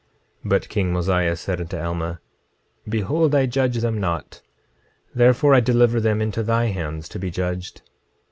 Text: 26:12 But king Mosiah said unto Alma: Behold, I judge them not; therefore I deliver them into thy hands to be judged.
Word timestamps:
26:12 0.43 0.49
But 0.49 0.69
king 0.69 0.91
Mosiah 0.93 1.35
said 1.35 1.61
unto 1.61 1.77
Alma: 1.77 2.21
Behold, 2.89 3.35
I 3.35 3.45
judge 3.45 3.77
them 3.77 3.99
not; 3.99 4.41
therefore 5.13 5.53
I 5.53 5.59
deliver 5.59 6.01
them 6.01 6.23
into 6.23 6.41
thy 6.41 6.69
hands 6.71 7.07
to 7.09 7.19
be 7.19 7.29
judged. 7.29 7.83